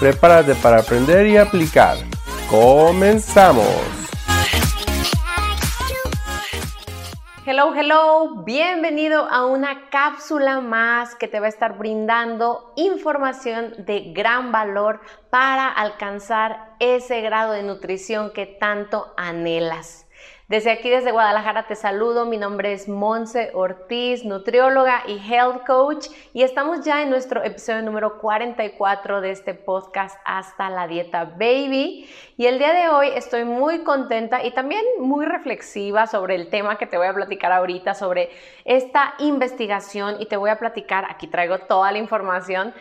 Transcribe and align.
Prepárate 0.00 0.54
para 0.56 0.80
aprender 0.80 1.26
y 1.26 1.36
aplicar. 1.36 1.96
¡Comenzamos! 2.50 4.04
Hello, 7.46 7.74
hello, 7.74 8.42
bienvenido 8.42 9.28
a 9.28 9.46
una 9.46 9.90
cápsula 9.90 10.60
más 10.60 11.14
que 11.14 11.28
te 11.28 11.40
va 11.40 11.46
a 11.46 11.50
estar 11.50 11.76
brindando 11.76 12.72
información 12.74 13.74
de 13.84 14.12
gran 14.14 14.50
valor 14.50 15.00
para 15.30 15.68
alcanzar 15.68 16.74
ese 16.80 17.20
grado 17.20 17.52
de 17.52 17.62
nutrición 17.62 18.32
que 18.32 18.46
tanto 18.46 19.12
anhelas. 19.16 20.03
Desde 20.46 20.70
aquí, 20.70 20.90
desde 20.90 21.10
Guadalajara, 21.10 21.66
te 21.66 21.74
saludo. 21.74 22.26
Mi 22.26 22.36
nombre 22.36 22.74
es 22.74 22.86
Monse 22.86 23.50
Ortiz, 23.54 24.26
nutrióloga 24.26 25.02
y 25.06 25.16
health 25.16 25.64
coach, 25.66 26.08
y 26.34 26.42
estamos 26.42 26.84
ya 26.84 27.00
en 27.00 27.08
nuestro 27.08 27.42
episodio 27.42 27.80
número 27.80 28.18
44 28.18 29.22
de 29.22 29.30
este 29.30 29.54
podcast 29.54 30.20
Hasta 30.26 30.68
la 30.68 30.86
Dieta 30.86 31.24
Baby. 31.24 32.10
Y 32.36 32.44
el 32.44 32.58
día 32.58 32.74
de 32.74 32.90
hoy 32.90 33.08
estoy 33.14 33.44
muy 33.44 33.84
contenta 33.84 34.44
y 34.44 34.50
también 34.50 34.84
muy 35.00 35.24
reflexiva 35.24 36.06
sobre 36.06 36.34
el 36.34 36.50
tema 36.50 36.76
que 36.76 36.86
te 36.86 36.98
voy 36.98 37.06
a 37.06 37.14
platicar 37.14 37.50
ahorita, 37.50 37.94
sobre 37.94 38.28
esta 38.66 39.14
investigación, 39.20 40.20
y 40.20 40.26
te 40.26 40.36
voy 40.36 40.50
a 40.50 40.58
platicar, 40.58 41.06
aquí 41.08 41.26
traigo 41.26 41.60
toda 41.60 41.90
la 41.90 41.96
información. 41.96 42.74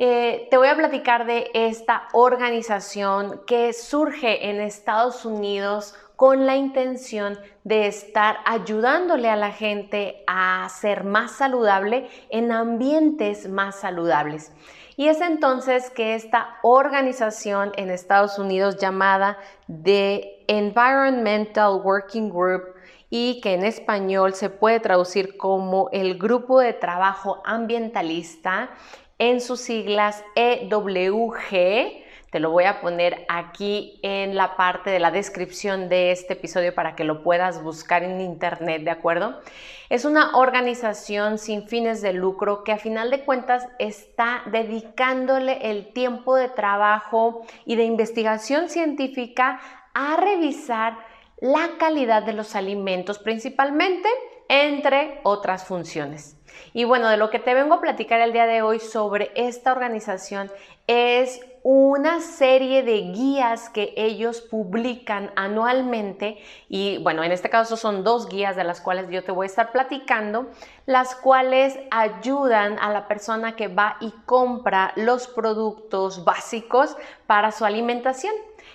Eh, 0.00 0.46
te 0.48 0.56
voy 0.56 0.68
a 0.68 0.76
platicar 0.76 1.26
de 1.26 1.50
esta 1.54 2.06
organización 2.12 3.40
que 3.48 3.72
surge 3.72 4.48
en 4.48 4.60
Estados 4.60 5.24
Unidos 5.24 5.96
con 6.14 6.46
la 6.46 6.54
intención 6.54 7.36
de 7.64 7.88
estar 7.88 8.36
ayudándole 8.44 9.28
a 9.28 9.34
la 9.34 9.50
gente 9.50 10.22
a 10.28 10.68
ser 10.68 11.02
más 11.02 11.32
saludable 11.32 12.08
en 12.30 12.52
ambientes 12.52 13.48
más 13.48 13.80
saludables. 13.80 14.52
Y 14.96 15.08
es 15.08 15.20
entonces 15.20 15.90
que 15.90 16.14
esta 16.14 16.58
organización 16.62 17.72
en 17.76 17.90
Estados 17.90 18.38
Unidos 18.38 18.76
llamada 18.76 19.36
The 19.66 20.44
Environmental 20.46 21.80
Working 21.82 22.30
Group 22.30 22.62
y 23.10 23.40
que 23.40 23.54
en 23.54 23.64
español 23.64 24.34
se 24.34 24.50
puede 24.50 24.78
traducir 24.78 25.36
como 25.36 25.88
el 25.92 26.18
Grupo 26.18 26.60
de 26.60 26.72
Trabajo 26.72 27.42
Ambientalista, 27.44 28.70
en 29.18 29.40
sus 29.40 29.60
siglas 29.60 30.24
EWG, 30.36 32.04
te 32.30 32.40
lo 32.40 32.50
voy 32.50 32.64
a 32.64 32.80
poner 32.80 33.24
aquí 33.28 33.98
en 34.02 34.36
la 34.36 34.56
parte 34.56 34.90
de 34.90 35.00
la 35.00 35.10
descripción 35.10 35.88
de 35.88 36.12
este 36.12 36.34
episodio 36.34 36.74
para 36.74 36.94
que 36.94 37.04
lo 37.04 37.22
puedas 37.22 37.62
buscar 37.62 38.02
en 38.02 38.20
internet, 38.20 38.82
¿de 38.82 38.90
acuerdo? 38.90 39.40
Es 39.88 40.04
una 40.04 40.36
organización 40.36 41.38
sin 41.38 41.66
fines 41.66 42.02
de 42.02 42.12
lucro 42.12 42.64
que 42.64 42.72
a 42.72 42.78
final 42.78 43.10
de 43.10 43.24
cuentas 43.24 43.66
está 43.78 44.42
dedicándole 44.46 45.70
el 45.70 45.92
tiempo 45.92 46.36
de 46.36 46.50
trabajo 46.50 47.42
y 47.64 47.76
de 47.76 47.84
investigación 47.84 48.68
científica 48.68 49.60
a 49.94 50.16
revisar 50.16 50.98
la 51.40 51.70
calidad 51.78 52.22
de 52.24 52.34
los 52.34 52.54
alimentos, 52.54 53.18
principalmente 53.18 54.08
entre 54.48 55.20
otras 55.22 55.64
funciones. 55.64 56.37
Y 56.72 56.84
bueno, 56.84 57.08
de 57.08 57.16
lo 57.16 57.30
que 57.30 57.38
te 57.38 57.54
vengo 57.54 57.74
a 57.74 57.80
platicar 57.80 58.20
el 58.20 58.32
día 58.32 58.46
de 58.46 58.62
hoy 58.62 58.80
sobre 58.80 59.30
esta 59.34 59.72
organización 59.72 60.50
es 60.86 61.40
una 61.62 62.20
serie 62.20 62.82
de 62.82 63.12
guías 63.12 63.68
que 63.68 63.92
ellos 63.96 64.40
publican 64.40 65.30
anualmente 65.36 66.38
y 66.68 66.98
bueno, 67.02 67.22
en 67.24 67.32
este 67.32 67.50
caso 67.50 67.76
son 67.76 68.04
dos 68.04 68.28
guías 68.28 68.56
de 68.56 68.64
las 68.64 68.80
cuales 68.80 69.10
yo 69.10 69.22
te 69.22 69.32
voy 69.32 69.44
a 69.44 69.48
estar 69.48 69.72
platicando, 69.72 70.46
las 70.86 71.14
cuales 71.14 71.78
ayudan 71.90 72.78
a 72.78 72.90
la 72.90 73.06
persona 73.06 73.54
que 73.54 73.68
va 73.68 73.96
y 74.00 74.12
compra 74.24 74.92
los 74.96 75.28
productos 75.28 76.24
básicos 76.24 76.96
para 77.26 77.52
su 77.52 77.64
alimentación 77.66 78.32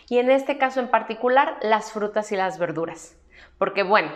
y 0.09 0.19
en 0.19 0.29
este 0.29 0.57
caso 0.57 0.79
en 0.79 0.89
particular 0.89 1.57
las 1.61 1.91
frutas 1.91 2.31
y 2.31 2.35
las 2.35 2.59
verduras. 2.59 3.15
Porque 3.57 3.83
bueno, 3.83 4.11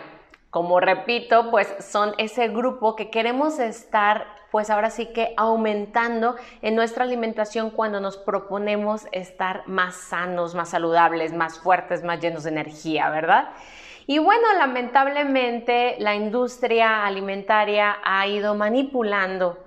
como 0.50 0.80
repito, 0.80 1.50
pues 1.50 1.74
son 1.80 2.14
ese 2.16 2.48
grupo 2.48 2.96
que 2.96 3.10
queremos 3.10 3.58
estar, 3.58 4.26
pues 4.50 4.70
ahora 4.70 4.88
sí 4.88 5.06
que 5.12 5.34
aumentando 5.36 6.36
en 6.62 6.74
nuestra 6.74 7.04
alimentación 7.04 7.70
cuando 7.70 8.00
nos 8.00 8.16
proponemos 8.16 9.06
estar 9.12 9.62
más 9.66 9.94
sanos, 9.94 10.54
más 10.54 10.70
saludables, 10.70 11.34
más 11.34 11.58
fuertes, 11.58 12.02
más 12.02 12.20
llenos 12.20 12.44
de 12.44 12.50
energía, 12.50 13.10
¿verdad? 13.10 13.50
Y 14.06 14.18
bueno, 14.20 14.46
lamentablemente 14.56 15.96
la 15.98 16.14
industria 16.14 17.04
alimentaria 17.04 17.98
ha 18.02 18.26
ido 18.26 18.54
manipulando, 18.54 19.62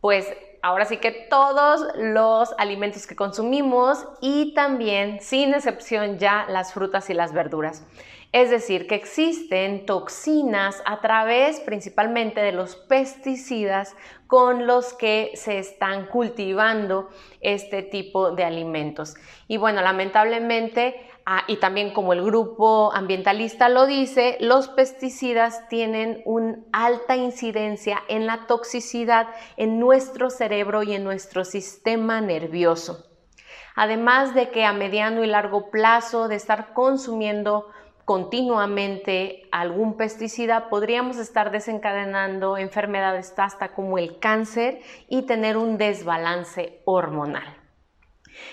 pues 0.00 0.26
ahora 0.62 0.86
sí 0.86 0.96
que 0.96 1.10
todos 1.28 1.86
los 1.96 2.54
alimentos 2.56 3.06
que 3.06 3.14
consumimos 3.14 4.06
y 4.22 4.54
también, 4.54 5.20
sin 5.20 5.52
excepción 5.52 6.16
ya, 6.16 6.46
las 6.48 6.72
frutas 6.72 7.10
y 7.10 7.14
las 7.14 7.34
verduras. 7.34 7.84
Es 8.34 8.50
decir, 8.50 8.88
que 8.88 8.96
existen 8.96 9.86
toxinas 9.86 10.82
a 10.86 11.00
través 11.00 11.60
principalmente 11.60 12.40
de 12.40 12.50
los 12.50 12.74
pesticidas 12.74 13.94
con 14.26 14.66
los 14.66 14.92
que 14.92 15.30
se 15.34 15.60
están 15.60 16.06
cultivando 16.06 17.10
este 17.40 17.84
tipo 17.84 18.32
de 18.32 18.42
alimentos. 18.42 19.14
Y 19.46 19.56
bueno, 19.56 19.82
lamentablemente, 19.82 20.96
ah, 21.24 21.44
y 21.46 21.58
también 21.58 21.92
como 21.92 22.12
el 22.12 22.24
grupo 22.24 22.92
ambientalista 22.92 23.68
lo 23.68 23.86
dice, 23.86 24.36
los 24.40 24.66
pesticidas 24.66 25.68
tienen 25.68 26.20
una 26.24 26.58
alta 26.72 27.14
incidencia 27.14 28.02
en 28.08 28.26
la 28.26 28.48
toxicidad 28.48 29.28
en 29.56 29.78
nuestro 29.78 30.28
cerebro 30.28 30.82
y 30.82 30.94
en 30.94 31.04
nuestro 31.04 31.44
sistema 31.44 32.20
nervioso. 32.20 33.06
Además 33.76 34.34
de 34.34 34.50
que 34.50 34.64
a 34.64 34.72
mediano 34.72 35.22
y 35.22 35.28
largo 35.28 35.70
plazo 35.70 36.26
de 36.26 36.34
estar 36.34 36.72
consumiendo 36.72 37.68
continuamente 38.04 39.48
algún 39.50 39.96
pesticida, 39.96 40.68
podríamos 40.68 41.16
estar 41.16 41.50
desencadenando 41.50 42.58
enfermedades 42.58 43.32
hasta 43.36 43.72
como 43.72 43.98
el 43.98 44.18
cáncer 44.18 44.80
y 45.08 45.22
tener 45.22 45.56
un 45.56 45.78
desbalance 45.78 46.80
hormonal. 46.84 47.64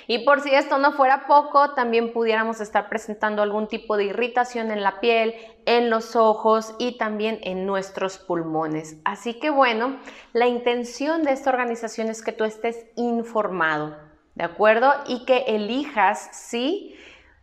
Y 0.07 0.19
por 0.25 0.41
si 0.41 0.53
esto 0.53 0.77
no 0.77 0.93
fuera 0.93 1.25
poco, 1.27 1.73
también 1.73 2.13
pudiéramos 2.13 2.61
estar 2.61 2.89
presentando 2.89 3.41
algún 3.41 3.67
tipo 3.67 3.97
de 3.97 4.05
irritación 4.05 4.71
en 4.71 4.83
la 4.83 4.99
piel, 4.99 5.33
en 5.65 5.89
los 5.89 6.15
ojos 6.15 6.75
y 6.79 6.97
también 6.97 7.39
en 7.43 7.65
nuestros 7.65 8.17
pulmones. 8.17 8.97
Así 9.05 9.39
que 9.39 9.49
bueno, 9.49 9.99
la 10.33 10.47
intención 10.47 11.23
de 11.23 11.31
esta 11.31 11.49
organización 11.49 12.09
es 12.09 12.21
que 12.21 12.31
tú 12.31 12.43
estés 12.43 12.85
informado, 12.95 13.97
¿de 14.35 14.43
acuerdo? 14.43 14.93
Y 15.07 15.25
que 15.25 15.45
elijas, 15.47 16.29
sí, 16.31 16.95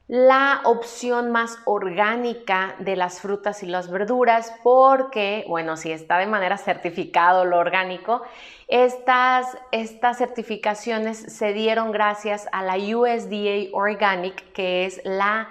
la 0.08 0.62
opción 0.64 1.30
más 1.30 1.58
orgánica 1.66 2.74
de 2.78 2.96
las 2.96 3.20
frutas 3.20 3.62
y 3.62 3.66
las 3.66 3.90
verduras 3.90 4.54
porque, 4.62 5.44
bueno, 5.48 5.76
si 5.76 5.92
está 5.92 6.16
de 6.16 6.26
manera 6.26 6.56
certificado 6.56 7.44
lo 7.44 7.58
orgánico, 7.58 8.22
estas, 8.68 9.58
estas 9.70 10.16
certificaciones 10.16 11.18
se 11.18 11.52
dieron 11.52 11.92
gracias 11.92 12.48
a 12.52 12.62
la 12.62 12.76
USDA 12.76 13.68
Organic, 13.72 14.50
que 14.52 14.86
es 14.86 15.02
la 15.04 15.50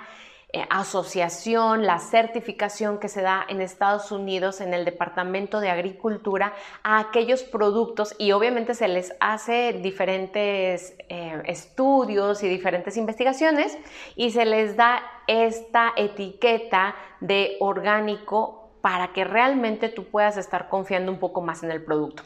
asociación, 0.70 1.86
la 1.86 2.00
certificación 2.00 3.00
que 3.00 3.10
se 3.10 3.22
da 3.22 3.46
en 3.48 3.62
Estados 3.62 4.12
Unidos 4.12 4.62
en 4.62 4.74
el 4.74 4.86
Departamento 4.86 5.60
de 5.60 5.70
Agricultura 5.70 6.54
a 6.84 7.00
aquellos 7.00 7.44
productos 7.44 8.16
y 8.18 8.32
obviamente 8.32 8.74
se 8.74 8.88
les 8.88 9.14
hace 9.20 9.74
diferentes 9.74 10.96
eh, 11.10 11.42
estudios 11.46 12.44
y 12.44 12.48
diferentes 12.48 12.98
investigaciones 12.98 13.78
y 14.16 14.32
se 14.32 14.46
les 14.46 14.76
da 14.76 15.02
esta 15.28 15.94
etiqueta 15.96 16.96
de 17.20 17.58
orgánico 17.60 18.72
para 18.82 19.12
que 19.14 19.24
realmente 19.24 19.90
tú 19.90 20.06
puedas 20.06 20.38
estar 20.38 20.70
confiando 20.70 21.12
un 21.12 21.20
poco 21.20 21.42
más 21.42 21.64
en 21.64 21.72
el 21.72 21.84
producto. 21.84 22.24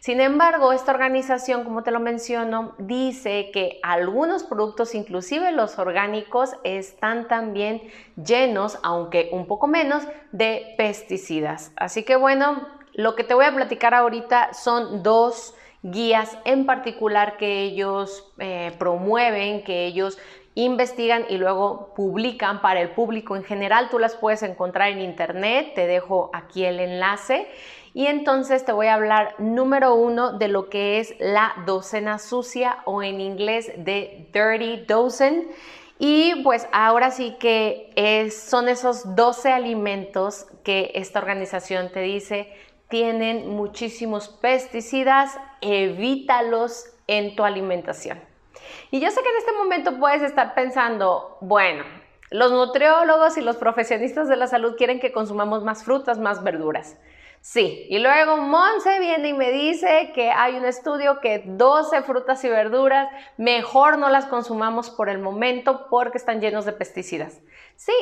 Sin 0.00 0.20
embargo, 0.20 0.72
esta 0.72 0.92
organización, 0.92 1.64
como 1.64 1.82
te 1.82 1.90
lo 1.90 2.00
menciono, 2.00 2.74
dice 2.78 3.50
que 3.52 3.78
algunos 3.82 4.44
productos, 4.44 4.94
inclusive 4.94 5.52
los 5.52 5.78
orgánicos, 5.78 6.56
están 6.64 7.28
también 7.28 7.82
llenos, 8.16 8.78
aunque 8.82 9.30
un 9.32 9.46
poco 9.46 9.66
menos, 9.66 10.04
de 10.32 10.74
pesticidas. 10.76 11.72
Así 11.76 12.02
que 12.02 12.16
bueno, 12.16 12.68
lo 12.92 13.16
que 13.16 13.24
te 13.24 13.34
voy 13.34 13.44
a 13.44 13.54
platicar 13.54 13.94
ahorita 13.94 14.52
son 14.54 15.02
dos 15.02 15.54
guías 15.82 16.38
en 16.44 16.64
particular 16.64 17.36
que 17.36 17.62
ellos 17.62 18.32
eh, 18.38 18.72
promueven, 18.78 19.64
que 19.64 19.84
ellos 19.84 20.18
investigan 20.54 21.26
y 21.28 21.36
luego 21.36 21.92
publican 21.94 22.62
para 22.62 22.80
el 22.80 22.90
público 22.90 23.36
en 23.36 23.44
general. 23.44 23.88
Tú 23.90 23.98
las 23.98 24.14
puedes 24.14 24.42
encontrar 24.42 24.90
en 24.90 25.00
internet, 25.00 25.72
te 25.74 25.86
dejo 25.86 26.30
aquí 26.32 26.64
el 26.64 26.80
enlace. 26.80 27.48
Y 27.94 28.08
entonces 28.08 28.64
te 28.64 28.72
voy 28.72 28.88
a 28.88 28.94
hablar 28.94 29.36
número 29.38 29.94
uno 29.94 30.32
de 30.32 30.48
lo 30.48 30.68
que 30.68 30.98
es 30.98 31.14
la 31.20 31.54
docena 31.64 32.18
sucia 32.18 32.78
o 32.84 33.02
en 33.02 33.20
inglés 33.20 33.72
de 33.76 34.28
Dirty 34.32 34.84
Dozen. 34.84 35.48
Y 35.98 36.42
pues 36.42 36.66
ahora 36.72 37.12
sí 37.12 37.36
que 37.38 38.28
son 38.36 38.68
esos 38.68 39.14
12 39.14 39.52
alimentos 39.52 40.46
que 40.64 40.90
esta 40.94 41.20
organización 41.20 41.90
te 41.92 42.00
dice 42.00 42.52
tienen 42.88 43.48
muchísimos 43.48 44.28
pesticidas, 44.28 45.38
evítalos 45.60 46.86
en 47.06 47.34
tu 47.34 47.44
alimentación. 47.44 48.20
Y 48.90 49.00
yo 49.00 49.10
sé 49.10 49.20
que 49.22 49.28
en 49.28 49.36
este 49.36 49.52
momento 49.52 49.98
puedes 49.98 50.22
estar 50.22 50.54
pensando, 50.54 51.38
bueno, 51.40 51.84
los 52.30 52.52
nutriólogos 52.52 53.36
y 53.36 53.40
los 53.40 53.56
profesionistas 53.56 54.28
de 54.28 54.36
la 54.36 54.46
salud 54.46 54.76
quieren 54.76 55.00
que 55.00 55.12
consumamos 55.12 55.64
más 55.64 55.84
frutas, 55.84 56.18
más 56.18 56.42
verduras. 56.42 56.96
Sí, 57.46 57.86
y 57.90 57.98
luego 57.98 58.38
Monse 58.38 58.98
viene 59.00 59.28
y 59.28 59.32
me 59.34 59.50
dice 59.50 60.12
que 60.14 60.30
hay 60.30 60.54
un 60.54 60.64
estudio 60.64 61.20
que 61.20 61.42
12 61.44 62.00
frutas 62.00 62.42
y 62.42 62.48
verduras 62.48 63.06
mejor 63.36 63.98
no 63.98 64.08
las 64.08 64.24
consumamos 64.24 64.88
por 64.88 65.10
el 65.10 65.18
momento 65.18 65.88
porque 65.90 66.16
están 66.16 66.40
llenos 66.40 66.64
de 66.64 66.72
pesticidas. 66.72 67.42
Sí, 67.76 67.92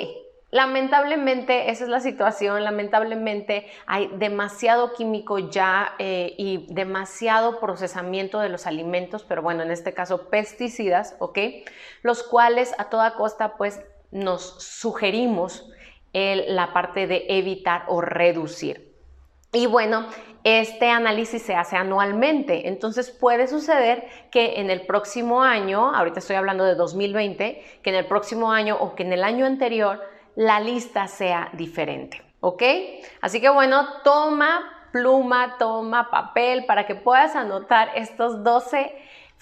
Lamentablemente 0.53 1.71
esa 1.71 1.85
es 1.85 1.91
la 1.91 2.01
situación, 2.01 2.63
lamentablemente 2.63 3.67
hay 3.87 4.11
demasiado 4.19 4.93
químico 4.93 5.39
ya 5.39 5.95
eh, 5.99 6.35
y 6.37 6.67
demasiado 6.73 7.59
procesamiento 7.59 8.39
de 8.39 8.51
los 8.51 8.67
alimentos, 8.67 9.25
pero 9.25 9.41
bueno, 9.41 9.63
en 9.63 9.71
este 9.71 9.95
caso 9.95 10.29
pesticidas, 10.29 11.17
¿ok? 11.21 11.39
Los 12.03 12.23
cuales 12.23 12.75
a 12.79 12.91
toda 12.91 13.15
costa 13.15 13.57
pues 13.57 13.81
nos 14.13 14.63
sugerimos 14.63 15.69
la 16.13 16.75
parte 16.75 17.07
de 17.07 17.25
evitar 17.29 17.85
o 17.89 18.03
reducir. 18.03 18.92
Y 19.55 19.67
bueno, 19.67 20.07
este 20.45 20.89
análisis 20.89 21.43
se 21.43 21.55
hace 21.55 21.77
anualmente, 21.77 22.69
entonces 22.69 23.11
puede 23.11 23.47
suceder 23.47 24.09
que 24.31 24.61
en 24.61 24.71
el 24.71 24.87
próximo 24.87 25.43
año, 25.43 25.95
ahorita 25.95 26.21
estoy 26.21 26.37
hablando 26.37 26.65
de 26.65 26.75
2020, 26.75 27.81
que 27.83 27.91
en 27.91 27.97
el 27.97 28.07
próximo 28.07 28.51
año 28.51 28.79
o 28.81 28.95
que 28.95 29.03
en 29.03 29.13
el 29.13 29.23
año 29.23 29.45
anterior 29.45 30.01
la 30.37 30.59
lista 30.59 31.07
sea 31.07 31.51
diferente, 31.53 32.23
¿ok? 32.41 32.63
Así 33.21 33.43
que 33.43 33.51
bueno, 33.51 33.87
toma 34.03 34.89
pluma, 34.91 35.57
toma 35.59 36.11
papel 36.11 36.65
para 36.65 36.87
que 36.87 36.95
puedas 36.95 37.37
anotar 37.37 37.91
estos 37.95 38.43
12 38.43 38.91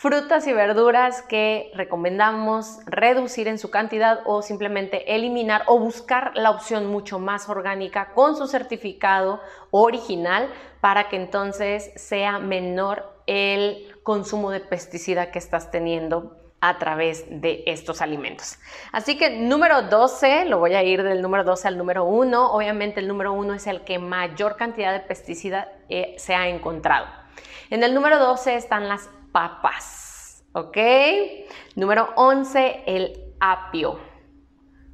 frutas 0.00 0.46
y 0.46 0.54
verduras 0.54 1.20
que 1.20 1.70
recomendamos 1.74 2.78
reducir 2.86 3.48
en 3.48 3.58
su 3.58 3.70
cantidad 3.70 4.20
o 4.24 4.40
simplemente 4.40 5.14
eliminar 5.14 5.64
o 5.66 5.78
buscar 5.78 6.32
la 6.36 6.48
opción 6.52 6.86
mucho 6.86 7.18
más 7.18 7.50
orgánica 7.50 8.12
con 8.14 8.34
su 8.34 8.46
certificado 8.46 9.42
original 9.70 10.48
para 10.80 11.10
que 11.10 11.16
entonces 11.16 11.92
sea 11.96 12.38
menor 12.38 13.12
el 13.26 13.94
consumo 14.02 14.50
de 14.50 14.60
pesticida 14.60 15.30
que 15.30 15.38
estás 15.38 15.70
teniendo 15.70 16.34
a 16.62 16.78
través 16.78 17.26
de 17.28 17.62
estos 17.66 18.00
alimentos. 18.00 18.58
Así 18.92 19.18
que 19.18 19.28
número 19.28 19.82
12, 19.82 20.46
lo 20.46 20.60
voy 20.60 20.76
a 20.76 20.82
ir 20.82 21.02
del 21.02 21.20
número 21.20 21.44
12 21.44 21.68
al 21.68 21.76
número 21.76 22.06
1. 22.06 22.52
Obviamente 22.52 23.00
el 23.00 23.08
número 23.08 23.34
1 23.34 23.52
es 23.52 23.66
el 23.66 23.82
que 23.82 23.98
mayor 23.98 24.56
cantidad 24.56 24.94
de 24.94 25.00
pesticida 25.00 25.68
eh, 25.90 26.14
se 26.16 26.34
ha 26.34 26.48
encontrado. 26.48 27.19
En 27.70 27.82
el 27.82 27.94
número 27.94 28.18
12 28.18 28.56
están 28.56 28.88
las 28.88 29.08
papas, 29.32 30.44
¿ok? 30.52 30.76
Número 31.76 32.12
11, 32.16 32.84
el 32.86 33.34
apio. 33.40 34.00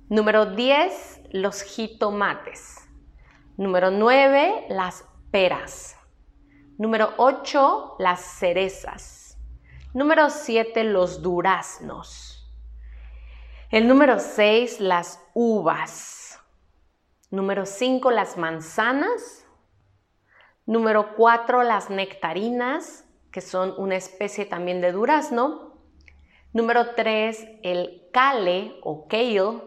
Número 0.09 0.47
10, 0.47 1.21
los 1.33 1.63
jitomates. 1.63 2.89
Número 3.57 3.91
9, 3.91 4.67
las 4.69 5.05
peras. 5.31 5.97
Número 6.79 7.15
8, 7.17 7.97
las 7.99 8.21
cerezas. 8.21 9.39
Número 9.95 10.29
7, 10.29 10.85
los 10.85 11.23
duraznos. 11.23 12.47
El 13.71 13.89
número 13.89 14.19
6, 14.19 14.81
las 14.81 15.21
uvas. 15.33 16.39
Número 17.31 17.65
5, 17.65 18.11
las 18.11 18.37
manzanas. 18.37 19.46
Número 20.67 21.15
4, 21.15 21.63
las 21.63 21.91
nectarinas, 21.91 23.05
que 23.31 23.41
son 23.41 23.75
una 23.79 23.95
especie 23.97 24.47
también 24.47 24.81
de 24.81 24.91
durazno. 24.91 25.79
Número 26.53 26.95
3, 26.95 27.47
el 27.63 28.09
kale 28.13 28.75
o 28.83 29.07
kale. 29.07 29.63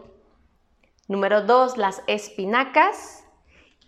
Número 1.08 1.42
2, 1.42 1.78
las 1.78 2.02
espinacas. 2.06 3.24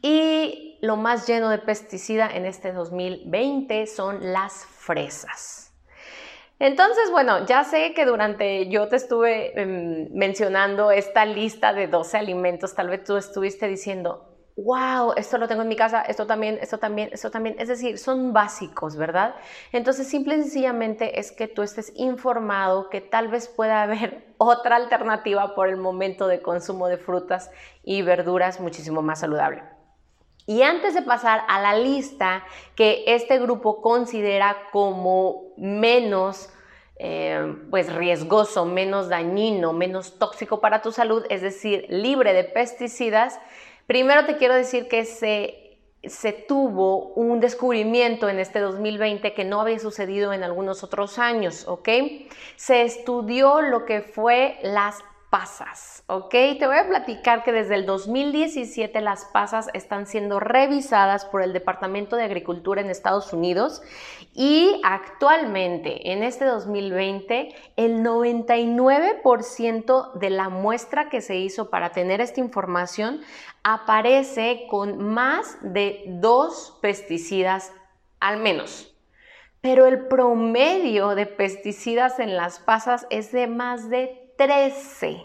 Y 0.01 0.79
lo 0.81 0.97
más 0.97 1.27
lleno 1.27 1.51
de 1.51 1.59
pesticida 1.59 2.29
en 2.29 2.47
este 2.47 2.73
2020 2.73 3.87
son 3.87 4.33
las 4.33 4.65
fresas. 4.65 5.73
Entonces, 6.59 7.11
bueno, 7.11 7.45
ya 7.45 7.65
sé 7.65 7.93
que 7.93 8.07
durante 8.07 8.69
yo 8.69 8.89
te 8.89 8.97
estuve 8.97 9.61
em, 9.61 10.09
mencionando 10.13 10.91
esta 10.91 11.25
lista 11.25 11.73
de 11.73 11.89
12 11.89 12.17
alimentos, 12.17 12.75
tal 12.75 12.89
vez 12.89 13.05
tú 13.05 13.17
estuviste 13.17 13.67
diciendo, 13.67 14.32
wow, 14.57 15.15
esto 15.17 15.39
lo 15.39 15.49
tengo 15.49 15.63
en 15.63 15.69
mi 15.69 15.77
casa, 15.77 16.03
esto 16.03 16.27
también, 16.27 16.59
esto 16.61 16.79
también, 16.79 17.09
esto 17.13 17.31
también. 17.31 17.57
Es 17.59 17.69
decir, 17.69 17.99
son 17.99 18.33
básicos, 18.33 18.97
¿verdad? 18.97 19.35
Entonces, 19.73 20.09
simple 20.09 20.37
y 20.37 20.43
sencillamente 20.43 21.19
es 21.19 21.33
que 21.33 21.49
tú 21.49 21.63
estés 21.63 21.93
informado 21.97 22.91
que 22.91 23.01
tal 23.01 23.29
vez 23.29 23.49
pueda 23.49 23.83
haber 23.83 24.27
otra 24.39 24.77
alternativa 24.77 25.55
por 25.55 25.69
el 25.69 25.77
momento 25.77 26.27
de 26.27 26.43
consumo 26.43 26.89
de 26.89 26.99
frutas 26.99 27.51
y 27.83 28.03
verduras 28.03 28.61
muchísimo 28.61 29.03
más 29.03 29.21
saludable. 29.21 29.63
Y 30.47 30.63
antes 30.63 30.95
de 30.95 31.03
pasar 31.03 31.43
a 31.49 31.61
la 31.61 31.77
lista 31.77 32.45
que 32.75 33.05
este 33.07 33.39
grupo 33.39 33.81
considera 33.81 34.57
como 34.73 35.53
menos 35.57 36.51
eh, 36.97 37.57
pues 37.71 37.93
riesgoso, 37.93 38.65
menos 38.65 39.09
dañino, 39.09 39.73
menos 39.73 40.19
tóxico 40.19 40.61
para 40.61 40.83
tu 40.83 40.93
salud, 40.93 41.25
es 41.31 41.43
decir, 41.43 41.87
libre 41.89 42.33
de 42.33 42.45
pesticidas, 42.45 43.41
primero 43.87 44.25
te 44.27 44.37
quiero 44.37 44.55
decir 44.55 44.89
que 44.89 45.05
se, 45.05 45.79
se 46.05 46.33
tuvo 46.33 47.09
un 47.15 47.41
descubrimiento 47.41 48.29
en 48.29 48.39
este 48.39 48.61
2020 48.61 49.35
que 49.35 49.45
no 49.45 49.61
había 49.61 49.79
sucedido 49.79 50.33
en 50.33 50.43
algunos 50.43 50.83
otros 50.83 51.19
años, 51.19 51.67
¿ok? 51.69 51.89
Se 52.57 52.83
estudió 52.83 53.61
lo 53.61 53.85
que 53.85 54.01
fue 54.03 54.59
las 54.63 54.99
pasas, 55.33 56.05
¿ok? 56.09 56.31
Te 56.31 56.67
voy 56.67 56.77
a 56.77 56.87
platicar 56.87 57.43
que 57.43 57.53
desde 57.53 57.77
el 57.77 57.87
2017 57.87 59.01
las 59.01 59.25
pasas 59.25 59.71
están 59.73 60.07
siendo 60.07 60.41
revisadas 60.41 61.25
por 61.25 61.41
el 61.41 61.55
Departamento 61.55 62.17
de 62.17 62.25
Agricultura 62.25 62.83
en 62.83 62.91
Estados 62.91 63.33
Unidos 63.33 63.81
y 64.35 64.79
actualmente 64.85 66.13
en 66.13 66.23
este 66.23 66.45
2020 66.45 67.49
el 67.77 68.05
99% 68.05 70.13
de 70.13 70.29
la 70.29 70.51
muestra 70.51 71.09
que 71.09 71.23
se 71.23 71.37
hizo 71.37 71.71
para 71.71 71.93
tener 71.93 72.21
esta 72.21 72.41
información 72.41 73.23
aparece 73.63 74.67
con 74.69 75.03
más 75.03 75.57
de 75.63 76.05
dos 76.09 76.77
pesticidas 76.83 77.73
al 78.21 78.37
menos. 78.37 78.95
Pero 79.63 79.87
el 79.87 80.09
promedio 80.09 81.15
de 81.15 81.25
pesticidas 81.25 82.19
en 82.19 82.37
las 82.37 82.59
pasas 82.59 83.07
es 83.09 83.33
de 83.33 83.47
más 83.47 83.89
de 83.89 84.22
13, 84.43 85.23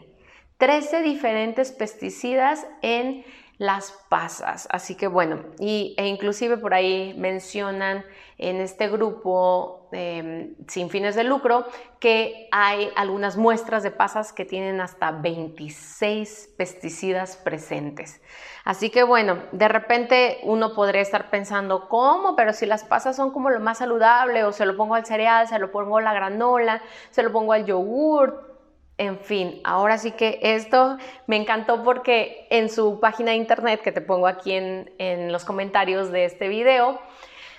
13 0.60 1.02
diferentes 1.02 1.72
pesticidas 1.72 2.68
en 2.84 3.26
las 3.58 3.92
pasas. 4.10 4.68
Así 4.70 4.94
que 4.94 5.08
bueno, 5.08 5.44
y, 5.58 5.96
e 5.98 6.06
inclusive 6.06 6.58
por 6.58 6.76
ahí 6.76 7.16
mencionan 7.18 8.06
en 8.38 8.58
este 8.58 8.88
grupo 8.88 9.90
em, 9.92 10.54
sin 10.68 10.92
fines 10.92 11.16
de 11.16 11.24
lucro 11.24 11.66
que 12.00 12.48
hay 12.52 12.92
algunas 12.96 13.38
muestras 13.38 13.82
de 13.82 13.90
pasas 13.90 14.34
que 14.34 14.46
tienen 14.46 14.82
hasta 14.82 15.10
26 15.10 16.54
pesticidas 16.56 17.38
presentes. 17.38 18.22
Así 18.66 18.92
que 18.92 19.02
bueno, 19.02 19.40
de 19.52 19.68
repente 19.68 20.38
uno 20.44 20.76
podría 20.76 21.02
estar 21.02 21.32
pensando, 21.32 21.90
¿cómo? 21.90 22.36
Pero 22.36 22.54
si 22.54 22.68
las 22.68 22.84
pasas 22.84 23.16
son 23.16 23.32
como 23.32 23.50
lo 23.50 23.60
más 23.62 23.80
saludable, 23.80 24.44
o 24.44 24.52
se 24.52 24.68
lo 24.68 24.78
pongo 24.78 24.94
al 24.94 25.08
cereal, 25.08 25.48
se 25.48 25.58
lo 25.58 25.72
pongo 25.72 25.98
a 25.98 26.04
la 26.04 26.14
granola, 26.14 26.84
se 27.10 27.24
lo 27.24 27.32
pongo 27.32 27.54
al 27.54 27.66
yogur, 27.66 28.57
en 28.98 29.20
fin, 29.20 29.62
ahora 29.64 30.00
sí 30.00 30.12
que 30.12 30.40
esto 30.42 30.98
me 31.28 31.36
encantó 31.36 31.84
porque 31.84 32.48
en 32.50 32.70
su 32.70 33.00
página 33.00 33.32
de 33.32 33.38
internet, 33.38 33.82
que 33.82 33.92
te 33.92 34.02
pongo 34.02 34.28
aquí 34.28 34.54
en, 34.54 35.32
los 35.32 35.46
comentarios 35.46 36.12
de 36.12 36.26
este 36.26 36.48
video, 36.48 37.00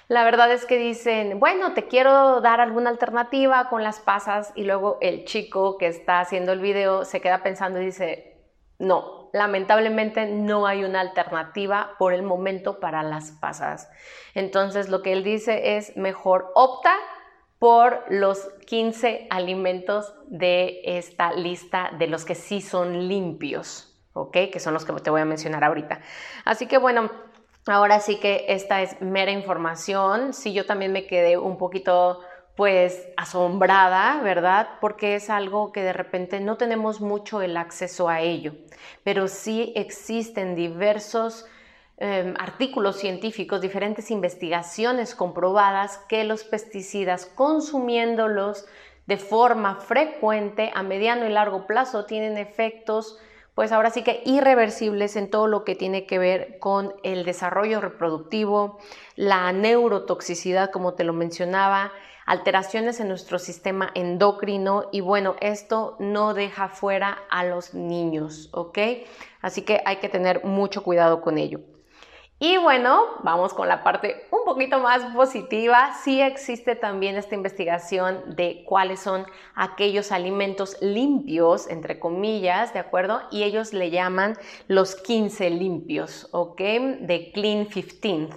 la 0.09 0.25
verdad 0.25 0.50
es 0.50 0.64
que 0.64 0.78
dicen, 0.78 1.38
bueno, 1.38 1.75
te 1.75 1.87
quiero 1.87 2.40
dar 2.40 2.61
alguna 2.61 2.90
alternativa 2.90 3.68
con 3.68 3.85
las 3.85 4.00
pasas 4.00 4.52
y 4.57 4.64
luego 4.64 4.99
el 5.00 5.25
chico 5.26 5.78
que 5.78 5.87
está 5.87 6.21
haciendo 6.21 6.52
el 6.52 6.61
video 6.61 7.04
se 7.04 7.21
queda 7.21 7.42
pensando 7.42 7.80
y 7.80 7.87
dice, 7.87 8.37
no, 8.78 9.30
lamentablemente 9.33 10.26
no 10.26 10.66
hay 10.66 10.83
una 10.83 11.00
alternativa 11.00 11.90
por 11.99 12.14
el 12.14 12.23
momento 12.23 12.80
para 12.80 13.02
las 13.02 13.30
pasas. 13.33 13.88
Entonces 14.35 14.88
lo 14.88 15.02
que 15.02 15.12
él 15.12 15.23
dice 15.23 15.76
es, 15.76 15.97
mejor 15.97 16.50
opta 16.54 16.97
por 17.58 18.04
los 18.08 18.48
15 18.66 19.26
alimentos 19.30 20.14
de 20.26 20.80
esta 20.84 21.32
lista 21.32 21.90
de 21.98 22.06
los 22.06 22.24
que 22.24 22.34
sí 22.34 22.60
son 22.60 23.08
limpios, 23.08 23.98
¿ok? 24.12 24.36
Que 24.52 24.60
son 24.60 24.74
los 24.74 24.84
que 24.84 24.92
te 24.94 25.10
voy 25.10 25.20
a 25.20 25.24
mencionar 25.24 25.64
ahorita. 25.64 26.00
Así 26.44 26.66
que 26.66 26.78
bueno, 26.78 27.10
ahora 27.66 28.00
sí 28.00 28.16
que 28.16 28.46
esta 28.48 28.82
es 28.82 29.00
mera 29.00 29.32
información. 29.32 30.32
Sí, 30.34 30.52
yo 30.52 30.66
también 30.66 30.92
me 30.92 31.06
quedé 31.06 31.36
un 31.36 31.58
poquito 31.58 32.20
pues 32.54 33.06
asombrada, 33.16 34.20
¿verdad? 34.22 34.68
Porque 34.80 35.14
es 35.14 35.30
algo 35.30 35.70
que 35.70 35.82
de 35.82 35.92
repente 35.92 36.40
no 36.40 36.56
tenemos 36.56 37.00
mucho 37.00 37.40
el 37.40 37.56
acceso 37.56 38.08
a 38.08 38.20
ello, 38.20 38.54
pero 39.04 39.28
sí 39.28 39.72
existen 39.76 40.56
diversos 40.56 41.46
Em, 42.00 42.34
artículos 42.38 42.96
científicos, 42.96 43.60
diferentes 43.60 44.12
investigaciones 44.12 45.16
comprobadas 45.16 45.98
que 46.08 46.22
los 46.22 46.44
pesticidas 46.44 47.26
consumiéndolos 47.26 48.66
de 49.06 49.16
forma 49.16 49.80
frecuente 49.80 50.70
a 50.74 50.84
mediano 50.84 51.26
y 51.26 51.30
largo 51.30 51.66
plazo 51.66 52.04
tienen 52.04 52.38
efectos 52.38 53.18
pues 53.56 53.72
ahora 53.72 53.90
sí 53.90 54.04
que 54.04 54.22
irreversibles 54.24 55.16
en 55.16 55.28
todo 55.28 55.48
lo 55.48 55.64
que 55.64 55.74
tiene 55.74 56.06
que 56.06 56.20
ver 56.20 56.60
con 56.60 56.94
el 57.02 57.24
desarrollo 57.24 57.80
reproductivo, 57.80 58.78
la 59.16 59.50
neurotoxicidad, 59.50 60.70
como 60.70 60.94
te 60.94 61.02
lo 61.02 61.12
mencionaba, 61.12 61.90
alteraciones 62.24 63.00
en 63.00 63.08
nuestro 63.08 63.40
sistema 63.40 63.90
endocrino 63.94 64.84
y 64.92 65.00
bueno, 65.00 65.34
esto 65.40 65.96
no 65.98 66.34
deja 66.34 66.68
fuera 66.68 67.18
a 67.30 67.42
los 67.42 67.74
niños, 67.74 68.48
¿ok? 68.52 68.78
Así 69.40 69.62
que 69.62 69.82
hay 69.84 69.96
que 69.96 70.08
tener 70.08 70.44
mucho 70.44 70.84
cuidado 70.84 71.20
con 71.20 71.36
ello. 71.36 71.58
Y 72.40 72.57
bueno, 72.57 73.02
vamos 73.25 73.52
con 73.52 73.66
la 73.66 73.83
parte 73.83 74.28
un 74.30 74.45
poquito 74.45 74.78
más 74.78 75.02
positiva. 75.12 75.95
Sí 76.04 76.21
existe 76.21 76.76
también 76.76 77.16
esta 77.16 77.35
investigación 77.35 78.37
de 78.37 78.62
cuáles 78.64 79.00
son 79.00 79.26
aquellos 79.57 80.12
alimentos 80.12 80.76
limpios, 80.80 81.66
entre 81.68 81.99
comillas, 81.99 82.73
¿de 82.73 82.78
acuerdo? 82.78 83.23
Y 83.33 83.42
ellos 83.42 83.73
le 83.73 83.90
llaman 83.90 84.38
los 84.68 84.95
15 84.95 85.50
limpios, 85.50 86.28
¿ok? 86.30 86.61
De 87.00 87.33
Clean 87.35 87.66
15. 87.66 88.28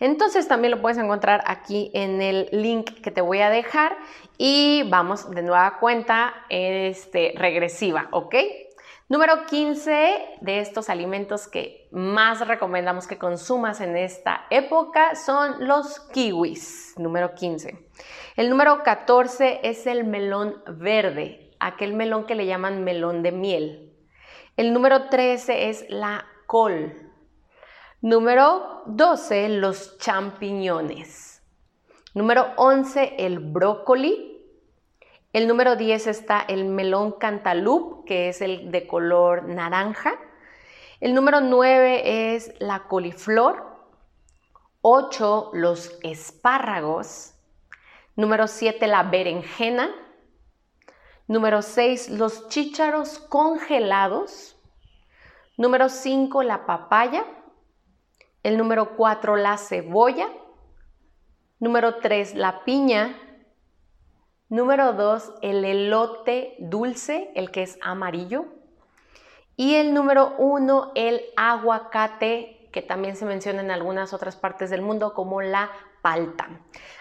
Entonces 0.00 0.48
también 0.48 0.72
lo 0.72 0.82
puedes 0.82 0.98
encontrar 0.98 1.44
aquí 1.46 1.92
en 1.94 2.20
el 2.22 2.48
link 2.50 2.90
que 3.02 3.12
te 3.12 3.20
voy 3.20 3.40
a 3.40 3.50
dejar 3.50 3.96
y 4.36 4.82
vamos 4.90 5.30
de 5.30 5.42
nueva 5.42 5.78
cuenta 5.78 6.34
este, 6.48 7.34
regresiva, 7.36 8.08
¿ok? 8.10 8.34
Número 9.06 9.44
15 9.44 10.38
de 10.40 10.60
estos 10.60 10.88
alimentos 10.88 11.46
que 11.46 11.88
más 11.92 12.48
recomendamos 12.48 13.06
que 13.06 13.18
consumas 13.18 13.82
en 13.82 13.98
esta 13.98 14.46
época 14.48 15.14
son 15.14 15.68
los 15.68 16.00
kiwis. 16.14 16.94
Número 16.96 17.34
15. 17.34 17.86
El 18.36 18.48
número 18.48 18.82
14 18.82 19.60
es 19.62 19.86
el 19.86 20.04
melón 20.04 20.62
verde, 20.66 21.50
aquel 21.60 21.92
melón 21.92 22.24
que 22.24 22.34
le 22.34 22.46
llaman 22.46 22.82
melón 22.82 23.22
de 23.22 23.32
miel. 23.32 23.92
El 24.56 24.72
número 24.72 25.10
13 25.10 25.68
es 25.68 25.84
la 25.90 26.24
col. 26.46 27.12
Número 28.00 28.84
12, 28.86 29.50
los 29.50 29.98
champiñones. 29.98 31.42
Número 32.14 32.54
11, 32.56 33.16
el 33.18 33.38
brócoli. 33.38 34.33
El 35.34 35.48
número 35.48 35.74
10 35.74 36.06
está 36.06 36.44
el 36.46 36.64
melón 36.64 37.10
cantaloupe, 37.18 38.06
que 38.06 38.28
es 38.28 38.40
el 38.40 38.70
de 38.70 38.86
color 38.86 39.42
naranja. 39.42 40.14
El 41.00 41.12
número 41.12 41.40
9 41.40 42.36
es 42.36 42.54
la 42.60 42.84
coliflor. 42.84 43.66
8 44.80 45.50
los 45.52 45.98
espárragos. 46.04 47.34
Número 48.14 48.46
7 48.46 48.86
la 48.86 49.02
berenjena. 49.02 49.90
Número 51.26 51.62
6 51.62 52.10
los 52.10 52.48
chícharos 52.48 53.18
congelados. 53.18 54.56
Número 55.56 55.88
5 55.88 56.44
la 56.44 56.64
papaya. 56.64 57.24
El 58.44 58.56
número 58.56 58.94
4 58.94 59.34
la 59.34 59.58
cebolla. 59.58 60.28
Número 61.58 61.96
3 61.96 62.36
la 62.36 62.62
piña. 62.62 63.16
Número 64.54 64.92
dos, 64.92 65.32
el 65.42 65.64
elote 65.64 66.54
dulce, 66.60 67.32
el 67.34 67.50
que 67.50 67.64
es 67.64 67.76
amarillo. 67.82 68.44
Y 69.56 69.74
el 69.74 69.92
número 69.92 70.36
uno, 70.38 70.92
el 70.94 71.22
aguacate, 71.36 72.68
que 72.70 72.80
también 72.80 73.16
se 73.16 73.24
menciona 73.24 73.62
en 73.62 73.72
algunas 73.72 74.12
otras 74.12 74.36
partes 74.36 74.70
del 74.70 74.80
mundo 74.80 75.12
como 75.12 75.42
la 75.42 75.72
palta. 76.02 76.48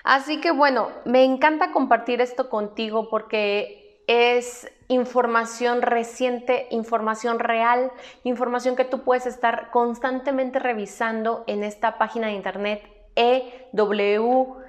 Así 0.04 0.42
que 0.42 0.50
bueno, 0.50 0.90
me 1.06 1.24
encanta 1.24 1.72
compartir 1.72 2.22
esto 2.22 2.50
contigo 2.50 3.08
porque 3.12 4.02
es 4.08 4.68
información 4.88 5.84
reciente, 5.84 6.66
información 6.72 7.38
real, 7.38 7.92
información 8.24 8.76
que 8.76 8.86
tú 8.86 9.04
puedes 9.04 9.28
estar 9.28 9.70
constantemente 9.70 10.58
revisando 10.58 11.44
en 11.46 11.64
esta 11.64 12.00
página 12.00 12.30
de 12.30 12.34
internet 12.34 12.82
ewg 13.14 14.64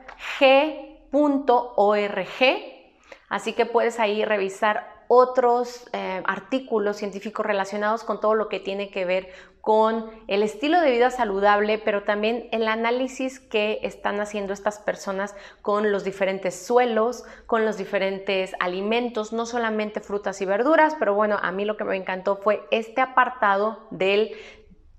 Así 3.35 3.53
que 3.53 3.67
puedes 3.67 3.99
ahí 3.99 4.25
revisar 4.25 4.87
otros 5.09 5.88
eh, 5.93 6.23
artículos 6.25 6.99
científicos 6.99 7.45
relacionados 7.45 8.05
con 8.05 8.21
todo 8.21 8.37
lo 8.37 8.49
que 8.49 8.61
tiene 8.61 8.93
que 8.93 9.05
ver 9.05 9.29
con 9.61 10.09
el 10.29 10.45
estilo 10.45 10.81
de 10.81 10.93
vida 10.93 11.11
saludable, 11.11 11.79
pero 11.79 12.05
también 12.05 12.47
el 12.53 12.69
análisis 12.69 13.41
que 13.41 13.81
están 13.83 14.21
haciendo 14.21 14.53
estas 14.53 14.79
personas 14.79 15.35
con 15.62 15.91
los 15.91 16.05
diferentes 16.05 16.64
suelos, 16.64 17.25
con 17.47 17.64
los 17.64 17.76
diferentes 17.76 18.53
alimentos, 18.61 19.33
no 19.33 19.47
solamente 19.47 19.99
frutas 19.99 20.41
y 20.41 20.45
verduras, 20.45 20.95
pero 20.97 21.14
bueno, 21.14 21.37
a 21.43 21.50
mí 21.50 21.64
lo 21.64 21.76
que 21.76 21.83
me 21.83 21.97
encantó 21.97 22.37
fue 22.37 22.62
este 22.71 23.00
apartado 23.00 23.81
del 23.91 24.31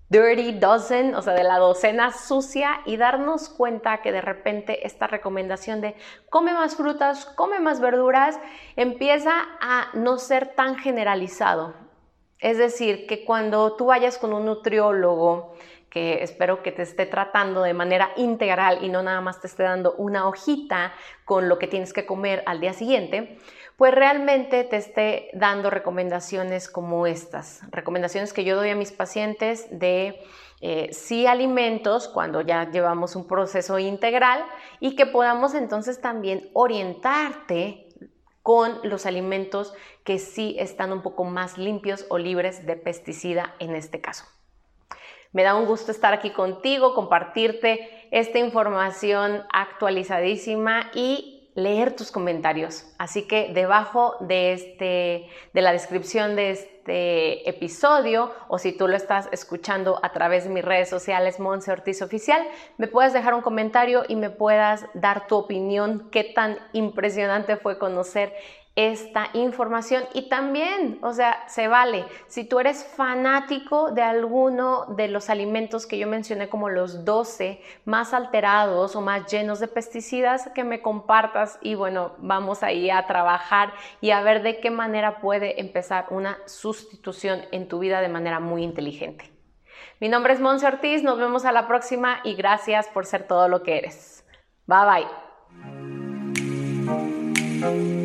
dirty 0.09 0.53
dozen, 0.53 1.15
o 1.15 1.21
sea, 1.21 1.33
de 1.33 1.43
la 1.43 1.57
docena 1.57 2.12
sucia 2.12 2.81
y 2.85 2.97
darnos 2.97 3.50
cuenta 3.50 4.01
que 4.01 4.12
de 4.12 4.21
repente 4.21 4.85
esta 4.85 5.07
recomendación 5.07 5.81
de 5.81 5.95
come 6.29 6.53
más 6.53 6.75
frutas, 6.75 7.25
come 7.25 7.59
más 7.59 7.79
verduras, 7.79 8.39
empieza 8.75 9.33
a 9.62 9.89
no 9.93 10.17
ser 10.17 10.55
tan 10.55 10.77
generalizado. 10.77 11.74
Es 12.39 12.57
decir, 12.57 13.07
que 13.07 13.25
cuando 13.25 13.75
tú 13.75 13.88
vayas 13.88 14.17
con 14.17 14.33
un 14.33 14.45
nutriólogo, 14.45 15.55
que 15.95 16.23
espero 16.23 16.61
que 16.61 16.73
te 16.73 16.81
esté 16.81 17.05
tratando 17.05 17.61
de 17.61 17.73
manera 17.73 18.11
integral 18.17 18.79
y 18.81 18.89
no 18.89 19.01
nada 19.01 19.21
más 19.21 19.39
te 19.39 19.47
esté 19.47 19.63
dando 19.63 19.93
una 19.93 20.27
hojita 20.27 20.91
con 21.23 21.47
lo 21.47 21.57
que 21.57 21.67
tienes 21.67 21.93
que 21.93 22.05
comer 22.05 22.43
al 22.47 22.59
día 22.59 22.73
siguiente, 22.73 23.37
pues 23.77 23.95
realmente 23.95 24.65
te 24.65 24.75
esté 24.75 25.29
dando 25.31 25.69
recomendaciones 25.69 26.67
como 26.67 27.07
estas, 27.07 27.61
recomendaciones 27.71 28.33
que 28.33 28.43
yo 28.43 28.57
doy 28.57 28.71
a 28.71 28.75
mis 28.75 28.91
pacientes 28.91 29.67
de 29.71 30.21
eh, 30.59 30.89
sí 30.91 31.27
alimentos 31.27 32.09
cuando 32.09 32.41
ya 32.41 32.69
llevamos 32.69 33.15
un 33.15 33.25
proceso 33.25 33.79
integral 33.79 34.43
y 34.81 34.97
que 34.97 35.05
podamos 35.05 35.53
entonces 35.53 36.01
también 36.01 36.49
orientarte 36.51 37.87
con 38.41 38.79
los 38.83 39.05
alimentos 39.05 39.73
que 40.03 40.19
sí 40.19 40.57
están 40.59 40.91
un 40.91 41.01
poco 41.01 41.23
más 41.23 41.57
limpios 41.57 42.05
o 42.09 42.17
libres 42.17 42.65
de 42.65 42.75
pesticida 42.75 43.55
en 43.59 43.77
este 43.77 44.01
caso. 44.01 44.25
Me 45.36 45.44
da 45.44 45.54
un 45.54 45.65
gusto 45.65 45.92
estar 45.92 46.13
aquí 46.13 46.30
contigo, 46.30 46.94
compartirte 46.94 47.89
esta 48.10 48.39
información 48.39 49.44
actualizadísima 49.51 50.89
y 50.94 51.50
leer 51.56 51.94
tus 51.94 52.10
comentarios. 52.10 52.86
Así 52.98 53.27
que 53.27 53.51
debajo 53.54 54.15
de, 54.22 54.54
este, 54.54 55.27
de 55.51 55.62
la 55.62 55.74
descripción 55.74 56.38
de 56.38 56.51
este 56.51 57.50
episodio 57.50 58.32
o 58.48 58.60
si 58.60 58.72
tú 58.72 58.88
lo 58.88 58.96
estás 58.96 59.27
escuchando 59.34 60.00
a 60.04 60.13
través 60.13 60.46
de 60.46 60.51
mis 60.51 60.63
redes 60.63 60.88
sociales, 60.88 61.38
Monse 61.42 61.70
Ortiz 61.70 62.01
Oficial, 62.01 62.42
me 62.77 62.88
puedes 62.88 63.12
dejar 63.12 63.34
un 63.34 63.42
comentario 63.42 64.04
y 64.08 64.15
me 64.15 64.30
puedas 64.30 64.86
dar 64.94 65.27
tu 65.27 65.36
opinión, 65.36 66.08
qué 66.12 66.24
tan 66.24 66.60
impresionante 66.72 67.58
fue 67.58 67.77
conocer 67.77 68.34
esta 68.75 69.29
información 69.34 70.03
y 70.13 70.27
también, 70.27 71.00
o 71.01 71.13
sea, 71.13 71.48
se 71.48 71.70
vale. 71.70 72.05
Si 72.27 72.44
tú 72.44 72.60
eres 72.60 72.84
fanático 72.86 73.91
de 73.91 74.01
alguno 74.01 74.86
de 74.96 75.08
los 75.08 75.29
alimentos 75.29 75.88
que 75.88 75.98
yo 75.98 76.08
mencioné 76.08 76.50
como 76.50 76.67
los 76.70 77.05
12 77.05 77.62
más 77.86 78.13
alterados 78.13 78.96
o 78.98 79.01
más 79.01 79.32
llenos 79.32 79.60
de 79.60 79.70
pesticidas, 79.70 80.50
que 80.53 80.65
me 80.65 80.82
compartas 80.82 81.58
y 81.62 81.75
bueno, 81.75 82.13
vamos 82.17 82.63
ahí 82.63 82.89
a 82.89 83.08
trabajar 83.08 83.74
y 84.01 84.12
a 84.12 84.22
ver 84.22 84.44
de 84.44 84.60
qué 84.60 84.72
manera 84.72 85.22
puede 85.22 85.62
empezar 85.62 86.08
una 86.10 86.38
sustitución 86.46 87.44
en 87.51 87.70
tu 87.70 87.79
vida 87.79 88.01
de 88.01 88.10
manera 88.10 88.41
muy 88.41 88.63
inteligente. 88.63 89.32
Mi 90.01 90.10
nombre 90.10 90.34
es 90.34 90.41
Monse 90.41 90.67
Ortiz, 90.67 91.01
nos 91.03 91.17
vemos 91.17 91.46
a 91.46 91.53
la 91.53 91.67
próxima 91.67 92.20
y 92.25 92.36
gracias 92.36 92.88
por 92.89 93.05
ser 93.05 93.25
todo 93.25 93.48
lo 93.48 93.63
que 93.63 93.77
eres. 93.77 94.25
Bye 94.67 95.08
bye. 97.62 98.04